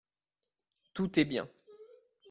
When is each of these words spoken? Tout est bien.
Tout 0.95 1.19
est 1.19 1.25
bien. 1.25 1.47